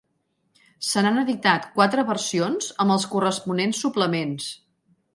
Se 0.91 1.03
n'han 1.07 1.19
editat 1.25 1.69
quatre 1.77 2.07
versions 2.09 2.73
amb 2.87 2.97
els 2.97 3.09
corresponents 3.15 3.87
suplements. 3.87 4.53